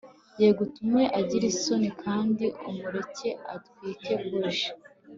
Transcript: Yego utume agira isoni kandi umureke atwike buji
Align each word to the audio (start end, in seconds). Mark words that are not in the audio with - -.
Yego 0.41 0.59
utume 0.67 1.03
agira 1.19 1.45
isoni 1.53 1.89
kandi 2.03 2.45
umureke 2.69 3.29
atwike 3.55 4.11
buji 4.21 4.67